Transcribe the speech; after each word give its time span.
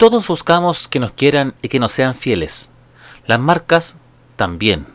Todos 0.00 0.26
buscamos 0.28 0.88
que 0.88 0.98
nos 0.98 1.12
quieran 1.12 1.52
y 1.60 1.68
que 1.68 1.78
nos 1.78 1.92
sean 1.92 2.14
fieles. 2.14 2.70
Las 3.26 3.38
marcas 3.38 3.96
también. 4.36 4.86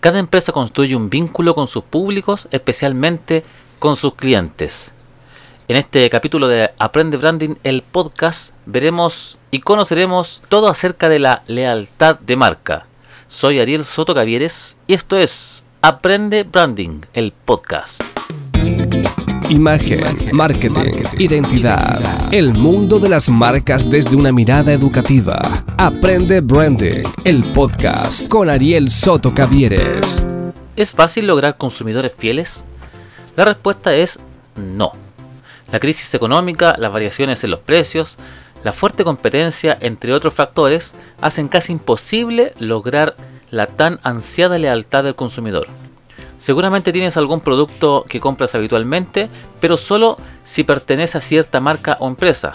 Cada 0.00 0.20
empresa 0.20 0.52
construye 0.52 0.94
un 0.94 1.10
vínculo 1.10 1.56
con 1.56 1.66
sus 1.66 1.82
públicos, 1.82 2.46
especialmente 2.52 3.42
con 3.80 3.96
sus 3.96 4.14
clientes. 4.14 4.92
En 5.66 5.74
este 5.76 6.08
capítulo 6.10 6.46
de 6.46 6.70
Aprende 6.78 7.16
Branding, 7.16 7.56
el 7.64 7.82
podcast, 7.82 8.54
veremos 8.66 9.36
y 9.50 9.58
conoceremos 9.58 10.42
todo 10.48 10.68
acerca 10.68 11.08
de 11.08 11.18
la 11.18 11.42
lealtad 11.48 12.16
de 12.20 12.36
marca. 12.36 12.86
Soy 13.26 13.58
Ariel 13.58 13.84
Soto 13.84 14.14
Cavieres 14.14 14.76
y 14.86 14.94
esto 14.94 15.18
es 15.18 15.64
Aprende 15.82 16.44
Branding, 16.44 17.00
el 17.14 17.32
podcast. 17.32 18.00
Imagen, 19.50 20.02
marketing, 20.32 21.04
identidad. 21.18 22.00
El 22.32 22.54
mundo 22.54 22.98
de 22.98 23.10
las 23.10 23.28
marcas 23.28 23.90
desde 23.90 24.16
una 24.16 24.32
mirada 24.32 24.72
educativa. 24.72 25.38
Aprende 25.76 26.40
Branding, 26.40 27.02
el 27.24 27.44
podcast 27.54 28.26
con 28.28 28.48
Ariel 28.48 28.88
Soto 28.88 29.34
Cavieres. 29.34 30.24
¿Es 30.76 30.92
fácil 30.92 31.26
lograr 31.26 31.58
consumidores 31.58 32.12
fieles? 32.16 32.64
La 33.36 33.44
respuesta 33.44 33.94
es 33.94 34.18
no. 34.56 34.92
La 35.70 35.78
crisis 35.78 36.14
económica, 36.14 36.76
las 36.78 36.92
variaciones 36.92 37.44
en 37.44 37.50
los 37.50 37.60
precios, 37.60 38.16
la 38.62 38.72
fuerte 38.72 39.04
competencia, 39.04 39.76
entre 39.80 40.14
otros 40.14 40.32
factores, 40.32 40.94
hacen 41.20 41.48
casi 41.48 41.72
imposible 41.72 42.54
lograr 42.58 43.14
la 43.50 43.66
tan 43.66 44.00
ansiada 44.02 44.58
lealtad 44.58 45.04
del 45.04 45.14
consumidor. 45.14 45.68
Seguramente 46.44 46.92
tienes 46.92 47.16
algún 47.16 47.40
producto 47.40 48.04
que 48.06 48.20
compras 48.20 48.54
habitualmente, 48.54 49.30
pero 49.62 49.78
solo 49.78 50.18
si 50.42 50.62
pertenece 50.62 51.16
a 51.16 51.22
cierta 51.22 51.58
marca 51.58 51.96
o 52.00 52.06
empresa. 52.06 52.52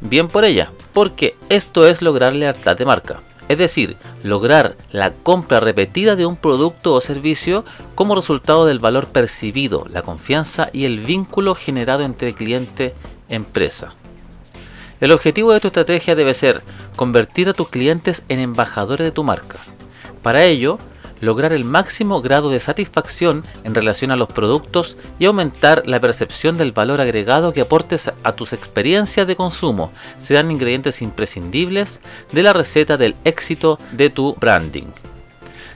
Bien 0.00 0.26
por 0.26 0.44
ella, 0.44 0.72
porque 0.92 1.36
esto 1.48 1.86
es 1.86 2.02
lograr 2.02 2.32
lealtad 2.34 2.76
de 2.76 2.84
marca. 2.84 3.20
Es 3.48 3.56
decir, 3.56 3.96
lograr 4.24 4.74
la 4.90 5.12
compra 5.12 5.60
repetida 5.60 6.16
de 6.16 6.26
un 6.26 6.34
producto 6.34 6.92
o 6.92 7.00
servicio 7.00 7.64
como 7.94 8.16
resultado 8.16 8.66
del 8.66 8.80
valor 8.80 9.06
percibido, 9.06 9.86
la 9.88 10.02
confianza 10.02 10.68
y 10.72 10.84
el 10.84 10.98
vínculo 10.98 11.54
generado 11.54 12.02
entre 12.02 12.34
cliente-empresa. 12.34 13.92
El 15.00 15.12
objetivo 15.12 15.52
de 15.52 15.60
tu 15.60 15.68
estrategia 15.68 16.16
debe 16.16 16.34
ser 16.34 16.62
convertir 16.96 17.48
a 17.48 17.52
tus 17.52 17.68
clientes 17.68 18.24
en 18.28 18.40
embajadores 18.40 19.04
de 19.04 19.12
tu 19.12 19.22
marca. 19.22 19.60
Para 20.20 20.42
ello, 20.42 20.80
lograr 21.20 21.52
el 21.52 21.64
máximo 21.64 22.22
grado 22.22 22.50
de 22.50 22.60
satisfacción 22.60 23.44
en 23.64 23.74
relación 23.74 24.10
a 24.10 24.16
los 24.16 24.28
productos 24.28 24.96
y 25.18 25.26
aumentar 25.26 25.82
la 25.86 26.00
percepción 26.00 26.56
del 26.58 26.72
valor 26.72 27.00
agregado 27.00 27.52
que 27.52 27.60
aportes 27.60 28.10
a 28.22 28.32
tus 28.32 28.52
experiencias 28.52 29.26
de 29.26 29.36
consumo 29.36 29.92
serán 30.18 30.50
ingredientes 30.50 31.02
imprescindibles 31.02 32.00
de 32.32 32.42
la 32.42 32.52
receta 32.52 32.96
del 32.96 33.16
éxito 33.24 33.78
de 33.92 34.10
tu 34.10 34.34
branding. 34.34 34.88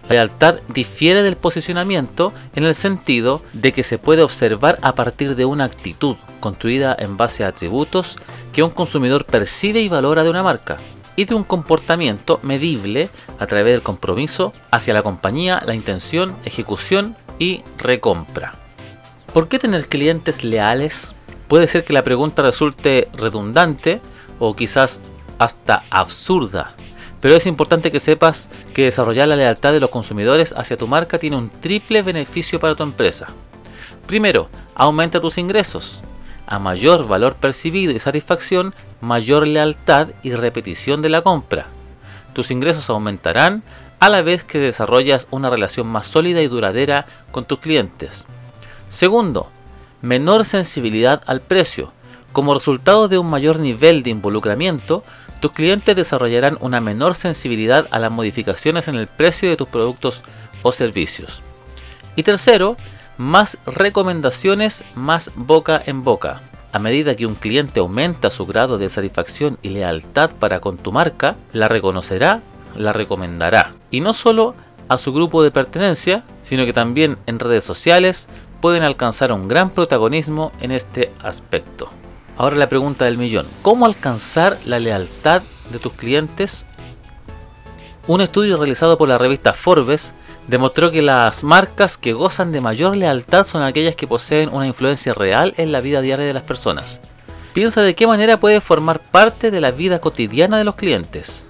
La 0.08 0.16
lealtad 0.16 0.60
difiere 0.68 1.22
del 1.22 1.36
posicionamiento 1.36 2.34
en 2.54 2.64
el 2.64 2.74
sentido 2.74 3.42
de 3.54 3.72
que 3.72 3.82
se 3.82 3.98
puede 3.98 4.22
observar 4.22 4.78
a 4.82 4.94
partir 4.94 5.34
de 5.34 5.46
una 5.46 5.64
actitud 5.64 6.16
construida 6.40 6.94
en 6.98 7.16
base 7.16 7.42
a 7.42 7.48
atributos 7.48 8.16
que 8.52 8.62
un 8.62 8.70
consumidor 8.70 9.24
percibe 9.24 9.80
y 9.80 9.88
valora 9.88 10.22
de 10.22 10.30
una 10.30 10.42
marca 10.42 10.76
y 11.16 11.24
de 11.24 11.34
un 11.34 11.44
comportamiento 11.44 12.40
medible 12.42 13.08
a 13.38 13.46
través 13.46 13.72
del 13.72 13.82
compromiso 13.82 14.52
hacia 14.70 14.94
la 14.94 15.02
compañía, 15.02 15.62
la 15.66 15.74
intención, 15.74 16.36
ejecución 16.44 17.16
y 17.38 17.62
recompra. 17.78 18.54
¿Por 19.32 19.48
qué 19.48 19.58
tener 19.58 19.88
clientes 19.88 20.44
leales? 20.44 21.14
Puede 21.48 21.68
ser 21.68 21.84
que 21.84 21.92
la 21.92 22.04
pregunta 22.04 22.42
resulte 22.42 23.08
redundante 23.14 24.00
o 24.38 24.54
quizás 24.54 25.00
hasta 25.38 25.82
absurda, 25.90 26.72
pero 27.24 27.36
es 27.36 27.46
importante 27.46 27.90
que 27.90 28.00
sepas 28.00 28.50
que 28.74 28.84
desarrollar 28.84 29.28
la 29.28 29.36
lealtad 29.36 29.72
de 29.72 29.80
los 29.80 29.88
consumidores 29.88 30.52
hacia 30.52 30.76
tu 30.76 30.86
marca 30.86 31.18
tiene 31.18 31.36
un 31.36 31.48
triple 31.48 32.02
beneficio 32.02 32.60
para 32.60 32.74
tu 32.74 32.82
empresa. 32.82 33.28
Primero, 34.06 34.50
aumenta 34.74 35.22
tus 35.22 35.38
ingresos. 35.38 36.02
A 36.46 36.58
mayor 36.58 37.08
valor 37.08 37.36
percibido 37.36 37.92
y 37.94 37.98
satisfacción, 37.98 38.74
mayor 39.04 39.46
lealtad 39.46 40.08
y 40.22 40.32
repetición 40.32 41.02
de 41.02 41.10
la 41.10 41.22
compra. 41.22 41.66
Tus 42.32 42.50
ingresos 42.50 42.90
aumentarán 42.90 43.62
a 44.00 44.08
la 44.08 44.22
vez 44.22 44.44
que 44.44 44.58
desarrollas 44.58 45.26
una 45.30 45.50
relación 45.50 45.86
más 45.86 46.06
sólida 46.06 46.42
y 46.42 46.48
duradera 46.48 47.06
con 47.30 47.44
tus 47.44 47.60
clientes. 47.60 48.26
Segundo, 48.88 49.48
menor 50.02 50.44
sensibilidad 50.44 51.22
al 51.26 51.40
precio. 51.40 51.92
Como 52.32 52.54
resultado 52.54 53.08
de 53.08 53.18
un 53.18 53.30
mayor 53.30 53.60
nivel 53.60 54.02
de 54.02 54.10
involucramiento, 54.10 55.02
tus 55.40 55.52
clientes 55.52 55.94
desarrollarán 55.94 56.56
una 56.60 56.80
menor 56.80 57.14
sensibilidad 57.14 57.86
a 57.90 57.98
las 57.98 58.10
modificaciones 58.10 58.88
en 58.88 58.96
el 58.96 59.06
precio 59.06 59.48
de 59.48 59.56
tus 59.56 59.68
productos 59.68 60.22
o 60.62 60.72
servicios. 60.72 61.42
Y 62.16 62.22
tercero, 62.22 62.76
más 63.18 63.58
recomendaciones, 63.66 64.82
más 64.94 65.30
boca 65.34 65.80
en 65.86 66.02
boca. 66.02 66.40
A 66.74 66.80
medida 66.80 67.14
que 67.14 67.24
un 67.24 67.36
cliente 67.36 67.78
aumenta 67.78 68.32
su 68.32 68.46
grado 68.46 68.78
de 68.78 68.90
satisfacción 68.90 69.58
y 69.62 69.68
lealtad 69.68 70.32
para 70.32 70.58
con 70.58 70.76
tu 70.76 70.90
marca, 70.90 71.36
la 71.52 71.68
reconocerá, 71.68 72.42
la 72.76 72.92
recomendará. 72.92 73.74
Y 73.92 74.00
no 74.00 74.12
solo 74.12 74.56
a 74.88 74.98
su 74.98 75.12
grupo 75.12 75.44
de 75.44 75.52
pertenencia, 75.52 76.24
sino 76.42 76.64
que 76.64 76.72
también 76.72 77.16
en 77.26 77.38
redes 77.38 77.62
sociales 77.62 78.28
pueden 78.60 78.82
alcanzar 78.82 79.30
un 79.30 79.46
gran 79.46 79.70
protagonismo 79.70 80.50
en 80.60 80.72
este 80.72 81.12
aspecto. 81.22 81.90
Ahora 82.36 82.56
la 82.56 82.68
pregunta 82.68 83.04
del 83.04 83.18
millón, 83.18 83.46
¿cómo 83.62 83.86
alcanzar 83.86 84.58
la 84.66 84.80
lealtad 84.80 85.42
de 85.70 85.78
tus 85.78 85.92
clientes? 85.92 86.66
Un 88.08 88.20
estudio 88.20 88.56
realizado 88.56 88.98
por 88.98 89.08
la 89.08 89.16
revista 89.16 89.52
Forbes 89.52 90.12
demostró 90.48 90.90
que 90.90 91.02
las 91.02 91.42
marcas 91.42 91.96
que 91.96 92.12
gozan 92.12 92.52
de 92.52 92.60
mayor 92.60 92.96
lealtad 92.96 93.46
son 93.46 93.62
aquellas 93.62 93.96
que 93.96 94.06
poseen 94.06 94.50
una 94.52 94.66
influencia 94.66 95.14
real 95.14 95.54
en 95.56 95.72
la 95.72 95.80
vida 95.80 96.00
diaria 96.00 96.26
de 96.26 96.34
las 96.34 96.42
personas. 96.42 97.00
Piensa 97.52 97.82
de 97.82 97.94
qué 97.94 98.06
manera 98.06 98.40
puede 98.40 98.60
formar 98.60 99.00
parte 99.00 99.50
de 99.50 99.60
la 99.60 99.70
vida 99.70 100.00
cotidiana 100.00 100.58
de 100.58 100.64
los 100.64 100.74
clientes. 100.74 101.48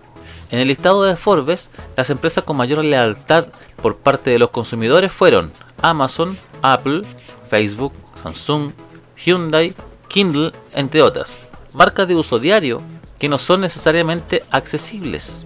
En 0.50 0.59
el 0.59 0.69
listado 0.69 1.03
de 1.03 1.16
Forbes, 1.16 1.71
las 1.97 2.10
empresas 2.10 2.44
con 2.44 2.56
mayor 2.56 2.84
lealtad 2.84 3.47
por 3.81 3.97
parte 3.97 4.31
de 4.31 4.38
los 4.38 4.50
consumidores 4.50 5.11
fueron 5.11 5.50
Amazon, 5.82 6.37
Apple, 6.62 7.03
Facebook, 7.49 7.93
Samsung, 8.22 8.72
Hyundai, 9.16 9.75
Kindle, 10.09 10.53
entre 10.72 11.03
otras. 11.03 11.38
Marcas 11.72 12.06
de 12.06 12.15
uso 12.15 12.38
diario 12.38 12.81
que 13.19 13.28
no 13.28 13.38
son 13.38 13.62
necesariamente 13.62 14.44
accesibles. 14.50 15.44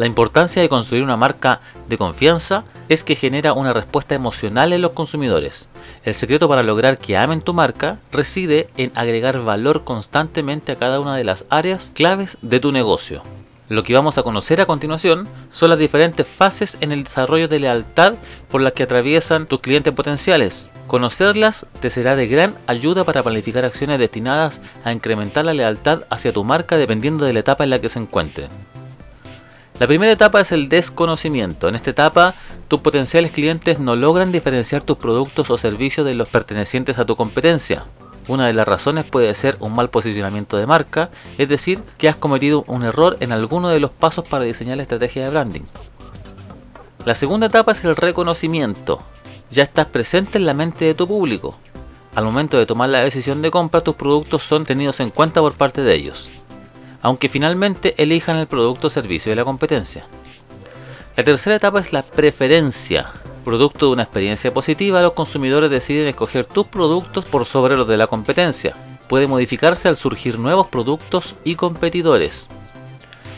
La 0.00 0.06
importancia 0.06 0.62
de 0.62 0.70
construir 0.70 1.04
una 1.04 1.18
marca 1.18 1.60
de 1.86 1.98
confianza 1.98 2.64
es 2.88 3.04
que 3.04 3.16
genera 3.16 3.52
una 3.52 3.74
respuesta 3.74 4.14
emocional 4.14 4.72
en 4.72 4.80
los 4.80 4.92
consumidores. 4.92 5.68
El 6.04 6.14
secreto 6.14 6.48
para 6.48 6.62
lograr 6.62 6.96
que 6.96 7.18
amen 7.18 7.42
tu 7.42 7.52
marca 7.52 7.98
reside 8.10 8.70
en 8.78 8.92
agregar 8.94 9.38
valor 9.44 9.84
constantemente 9.84 10.72
a 10.72 10.76
cada 10.76 11.00
una 11.00 11.16
de 11.16 11.24
las 11.24 11.44
áreas 11.50 11.92
claves 11.94 12.38
de 12.40 12.60
tu 12.60 12.72
negocio. 12.72 13.22
Lo 13.68 13.82
que 13.82 13.92
vamos 13.92 14.16
a 14.16 14.22
conocer 14.22 14.62
a 14.62 14.64
continuación 14.64 15.28
son 15.50 15.68
las 15.68 15.78
diferentes 15.78 16.26
fases 16.26 16.78
en 16.80 16.92
el 16.92 17.04
desarrollo 17.04 17.46
de 17.46 17.60
lealtad 17.60 18.14
por 18.48 18.62
las 18.62 18.72
que 18.72 18.84
atraviesan 18.84 19.44
tus 19.44 19.60
clientes 19.60 19.92
potenciales. 19.92 20.70
Conocerlas 20.86 21.66
te 21.82 21.90
será 21.90 22.16
de 22.16 22.26
gran 22.26 22.54
ayuda 22.66 23.04
para 23.04 23.22
planificar 23.22 23.66
acciones 23.66 23.98
destinadas 23.98 24.62
a 24.82 24.92
incrementar 24.92 25.44
la 25.44 25.52
lealtad 25.52 26.04
hacia 26.08 26.32
tu 26.32 26.42
marca 26.42 26.78
dependiendo 26.78 27.26
de 27.26 27.34
la 27.34 27.40
etapa 27.40 27.64
en 27.64 27.70
la 27.70 27.82
que 27.82 27.90
se 27.90 27.98
encuentre. 27.98 28.48
La 29.80 29.86
primera 29.86 30.12
etapa 30.12 30.42
es 30.42 30.52
el 30.52 30.68
desconocimiento. 30.68 31.66
En 31.66 31.74
esta 31.74 31.88
etapa, 31.88 32.34
tus 32.68 32.80
potenciales 32.80 33.30
clientes 33.30 33.78
no 33.78 33.96
logran 33.96 34.30
diferenciar 34.30 34.82
tus 34.82 34.98
productos 34.98 35.48
o 35.48 35.56
servicios 35.56 36.04
de 36.04 36.14
los 36.14 36.28
pertenecientes 36.28 36.98
a 36.98 37.06
tu 37.06 37.16
competencia. 37.16 37.86
Una 38.28 38.46
de 38.46 38.52
las 38.52 38.68
razones 38.68 39.06
puede 39.06 39.34
ser 39.34 39.56
un 39.58 39.74
mal 39.74 39.88
posicionamiento 39.88 40.58
de 40.58 40.66
marca, 40.66 41.08
es 41.38 41.48
decir, 41.48 41.82
que 41.96 42.10
has 42.10 42.16
cometido 42.16 42.62
un 42.66 42.84
error 42.84 43.16
en 43.20 43.32
alguno 43.32 43.70
de 43.70 43.80
los 43.80 43.90
pasos 43.90 44.28
para 44.28 44.44
diseñar 44.44 44.76
la 44.76 44.82
estrategia 44.82 45.24
de 45.24 45.30
branding. 45.30 45.64
La 47.06 47.14
segunda 47.14 47.46
etapa 47.46 47.72
es 47.72 47.82
el 47.82 47.96
reconocimiento. 47.96 49.00
Ya 49.50 49.62
estás 49.62 49.86
presente 49.86 50.36
en 50.36 50.44
la 50.44 50.52
mente 50.52 50.84
de 50.84 50.94
tu 50.94 51.08
público. 51.08 51.58
Al 52.14 52.26
momento 52.26 52.58
de 52.58 52.66
tomar 52.66 52.90
la 52.90 53.00
decisión 53.00 53.40
de 53.40 53.50
compra, 53.50 53.80
tus 53.80 53.94
productos 53.94 54.42
son 54.42 54.66
tenidos 54.66 55.00
en 55.00 55.08
cuenta 55.08 55.40
por 55.40 55.54
parte 55.54 55.80
de 55.82 55.94
ellos 55.94 56.28
aunque 57.02 57.28
finalmente 57.28 57.94
elijan 58.02 58.36
el 58.36 58.46
producto 58.46 58.88
o 58.88 58.90
servicio 58.90 59.30
de 59.30 59.36
la 59.36 59.44
competencia. 59.44 60.06
La 61.16 61.24
tercera 61.24 61.56
etapa 61.56 61.80
es 61.80 61.92
la 61.92 62.02
preferencia. 62.02 63.12
Producto 63.44 63.86
de 63.86 63.92
una 63.92 64.02
experiencia 64.02 64.52
positiva, 64.52 65.02
los 65.02 65.12
consumidores 65.12 65.70
deciden 65.70 66.08
escoger 66.08 66.44
tus 66.44 66.66
productos 66.66 67.24
por 67.24 67.46
sobre 67.46 67.76
los 67.76 67.88
de 67.88 67.96
la 67.96 68.06
competencia. 68.06 68.76
Puede 69.08 69.26
modificarse 69.26 69.88
al 69.88 69.96
surgir 69.96 70.38
nuevos 70.38 70.68
productos 70.68 71.34
y 71.44 71.56
competidores. 71.56 72.48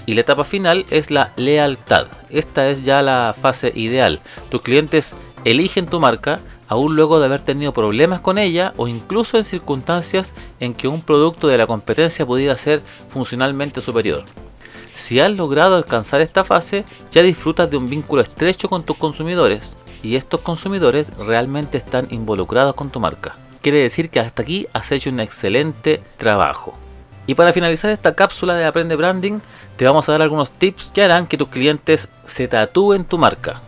Y 0.04 0.14
la 0.14 0.22
etapa 0.22 0.44
final 0.44 0.84
es 0.90 1.10
la 1.10 1.32
lealtad. 1.36 2.08
Esta 2.30 2.68
es 2.68 2.82
ya 2.82 3.02
la 3.02 3.34
fase 3.40 3.72
ideal. 3.74 4.20
Tus 4.50 4.60
clientes 4.60 5.14
eligen 5.44 5.86
tu 5.86 6.00
marca 6.00 6.40
aún 6.68 6.96
luego 6.96 7.18
de 7.18 7.26
haber 7.26 7.40
tenido 7.40 7.72
problemas 7.72 8.20
con 8.20 8.38
ella 8.38 8.72
o 8.76 8.88
incluso 8.88 9.38
en 9.38 9.44
circunstancias 9.44 10.32
en 10.60 10.74
que 10.74 10.88
un 10.88 11.02
producto 11.02 11.48
de 11.48 11.58
la 11.58 11.66
competencia 11.66 12.26
pudiera 12.26 12.56
ser 12.56 12.82
funcionalmente 13.10 13.80
superior. 13.80 14.24
Si 14.96 15.20
has 15.20 15.32
logrado 15.32 15.76
alcanzar 15.76 16.20
esta 16.20 16.44
fase, 16.44 16.84
ya 17.10 17.22
disfrutas 17.22 17.70
de 17.70 17.76
un 17.76 17.88
vínculo 17.88 18.22
estrecho 18.22 18.68
con 18.68 18.84
tus 18.84 18.96
consumidores 18.96 19.76
y 20.02 20.16
estos 20.16 20.40
consumidores 20.40 21.12
realmente 21.16 21.78
están 21.78 22.06
involucrados 22.10 22.74
con 22.74 22.90
tu 22.90 23.00
marca. 23.00 23.36
Quiere 23.62 23.78
decir 23.78 24.10
que 24.10 24.20
hasta 24.20 24.42
aquí 24.42 24.66
has 24.72 24.90
hecho 24.92 25.10
un 25.10 25.20
excelente 25.20 26.02
trabajo. 26.18 26.74
Y 27.26 27.34
para 27.34 27.52
finalizar 27.52 27.90
esta 27.90 28.14
cápsula 28.14 28.54
de 28.54 28.64
Aprende 28.64 28.96
Branding, 28.96 29.40
te 29.76 29.84
vamos 29.84 30.08
a 30.08 30.12
dar 30.12 30.22
algunos 30.22 30.50
tips 30.50 30.90
que 30.92 31.02
harán 31.02 31.26
que 31.26 31.38
tus 31.38 31.48
clientes 31.48 32.08
se 32.26 32.48
tatúen 32.48 33.04
tu 33.04 33.18
marca. 33.18 33.60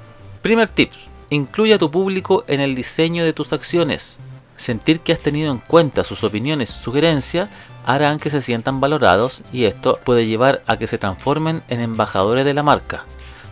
Primer 0.43 0.69
tip, 0.69 0.91
incluye 1.31 1.75
a 1.75 1.79
tu 1.79 1.91
público 1.91 2.45
en 2.49 2.61
el 2.61 2.75
diseño 2.75 3.25
de 3.25 3.33
tus 3.33 3.53
acciones. 3.53 4.19
Sentir 4.57 5.01
que 5.01 5.13
has 5.13 5.21
tenido 5.21 5.51
en 5.51 5.59
cuenta 5.59 6.05
sus 6.05 6.25
opiniones 6.25 6.71
y 6.71 6.83
sugerencias 6.83 7.49
harán 7.85 8.19
que 8.19 8.31
se 8.31 8.43
sientan 8.43 8.81
valorados 8.81 9.43
y 9.53 9.65
esto 9.65 9.99
puede 10.05 10.27
llevar 10.27 10.63
a 10.67 10.77
que 10.77 10.87
se 10.87 10.99
transformen 10.99 11.63
en 11.69 11.81
embajadores 11.81 12.45
de 12.45 12.55
la 12.55 12.63
marca. 12.63 13.05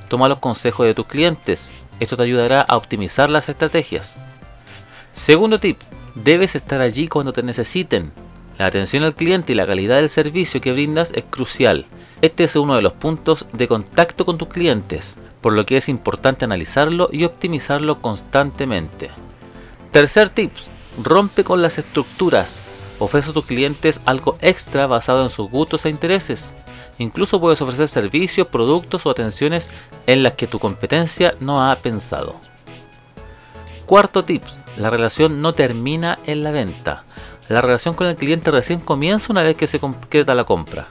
Toma 0.09 0.29
los 0.29 0.39
consejos 0.39 0.87
de 0.87 0.95
tus 0.95 1.07
clientes, 1.07 1.73
esto 2.01 2.17
te 2.17 2.23
ayudará 2.23 2.61
a 2.61 2.77
optimizar 2.77 3.31
las 3.31 3.49
estrategias. 3.49 4.17
Segundo 5.13 5.59
tip, 5.59 5.79
debes 6.15 6.55
estar 6.55 6.81
allí 6.81 7.09
cuando 7.09 7.33
te 7.33 7.43
necesiten. 7.43 8.13
La 8.59 8.67
atención 8.67 9.03
al 9.03 9.15
cliente 9.15 9.53
y 9.53 9.57
la 9.57 9.67
calidad 9.67 9.97
del 9.97 10.09
servicio 10.09 10.61
que 10.61 10.73
brindas 10.73 11.13
es 11.15 11.25
crucial. 11.29 11.87
Este 12.21 12.45
es 12.45 12.57
uno 12.57 12.77
de 12.77 12.83
los 12.83 12.93
puntos 12.93 13.47
de 13.53 13.69
contacto 13.69 14.25
con 14.25 14.39
tus 14.39 14.49
clientes, 14.49 15.17
por 15.43 15.53
lo 15.53 15.67
que 15.67 15.77
es 15.77 15.89
importante 15.89 16.45
analizarlo 16.45 17.11
y 17.13 17.25
optimizarlo 17.25 18.01
constantemente. 18.01 19.11
Tercer 19.91 20.31
tip, 20.31 20.53
rompe 21.03 21.45
con 21.45 21.61
las 21.61 21.77
estructuras. 21.77 22.63
Ofrece 22.99 23.31
a 23.31 23.33
tus 23.35 23.45
clientes 23.45 24.01
algo 24.07 24.39
extra 24.41 24.87
basado 24.87 25.25
en 25.25 25.31
sus 25.31 25.51
gustos 25.51 25.85
e 25.85 25.91
intereses. 25.91 26.55
Incluso 26.99 27.41
puedes 27.41 27.61
ofrecer 27.61 27.89
servicios, 27.89 28.47
productos 28.47 29.05
o 29.05 29.11
atenciones 29.11 29.69
en 30.07 30.23
las 30.23 30.35
que 30.35 30.47
tu 30.47 30.59
competencia 30.59 31.35
no 31.41 31.69
ha 31.69 31.75
pensado. 31.77 32.37
Cuarto 33.87 34.25
tip, 34.25 34.45
la 34.79 34.89
relación 34.89 35.41
no 35.41 35.53
termina 35.53 36.19
en 36.27 36.45
la 36.45 36.53
venta. 36.53 37.05
La 37.49 37.61
relación 37.61 37.95
con 37.95 38.07
el 38.07 38.17
cliente 38.17 38.51
recién 38.51 38.81
comienza 38.81 39.33
una 39.33 39.43
vez 39.43 39.57
que 39.57 39.67
se 39.67 39.81
concreta 39.81 40.35
la 40.35 40.45
compra. 40.45 40.89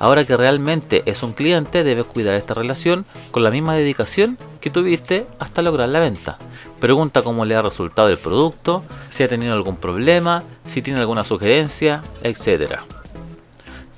Ahora 0.00 0.24
que 0.24 0.34
realmente 0.34 1.02
es 1.04 1.22
un 1.22 1.34
cliente, 1.34 1.84
debes 1.84 2.06
cuidar 2.06 2.34
esta 2.34 2.54
relación 2.54 3.04
con 3.32 3.44
la 3.44 3.50
misma 3.50 3.74
dedicación 3.74 4.38
que 4.62 4.70
tuviste 4.70 5.26
hasta 5.38 5.60
lograr 5.60 5.90
la 5.90 6.00
venta. 6.00 6.38
Pregunta 6.80 7.20
cómo 7.20 7.44
le 7.44 7.54
ha 7.54 7.60
resultado 7.60 8.08
el 8.08 8.16
producto, 8.16 8.82
si 9.10 9.24
ha 9.24 9.28
tenido 9.28 9.52
algún 9.52 9.76
problema, 9.76 10.42
si 10.66 10.80
tiene 10.80 11.00
alguna 11.00 11.24
sugerencia, 11.24 12.02
etc. 12.22 12.80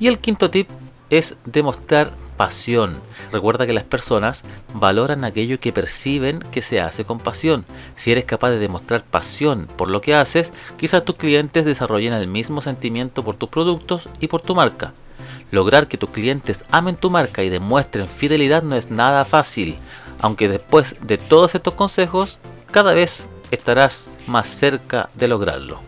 Y 0.00 0.08
el 0.08 0.18
quinto 0.18 0.50
tip 0.50 0.68
es 1.08 1.36
demostrar 1.44 2.14
pasión. 2.36 2.98
Recuerda 3.30 3.64
que 3.64 3.72
las 3.72 3.84
personas 3.84 4.42
valoran 4.74 5.24
aquello 5.24 5.60
que 5.60 5.72
perciben 5.72 6.40
que 6.50 6.62
se 6.62 6.80
hace 6.80 7.04
con 7.04 7.20
pasión. 7.20 7.64
Si 7.94 8.10
eres 8.10 8.24
capaz 8.24 8.50
de 8.50 8.58
demostrar 8.58 9.04
pasión 9.04 9.68
por 9.76 9.88
lo 9.88 10.00
que 10.00 10.16
haces, 10.16 10.52
quizás 10.76 11.04
tus 11.04 11.14
clientes 11.14 11.64
desarrollen 11.64 12.12
el 12.12 12.26
mismo 12.26 12.60
sentimiento 12.60 13.22
por 13.22 13.36
tus 13.36 13.50
productos 13.50 14.08
y 14.18 14.26
por 14.26 14.40
tu 14.40 14.56
marca. 14.56 14.94
Lograr 15.52 15.86
que 15.86 15.98
tus 15.98 16.08
clientes 16.08 16.64
amen 16.70 16.96
tu 16.96 17.10
marca 17.10 17.42
y 17.42 17.50
demuestren 17.50 18.08
fidelidad 18.08 18.62
no 18.62 18.74
es 18.74 18.90
nada 18.90 19.26
fácil, 19.26 19.76
aunque 20.22 20.48
después 20.48 20.96
de 21.02 21.18
todos 21.18 21.54
estos 21.54 21.74
consejos, 21.74 22.38
cada 22.70 22.94
vez 22.94 23.24
estarás 23.50 24.08
más 24.26 24.48
cerca 24.48 25.10
de 25.14 25.28
lograrlo. 25.28 25.78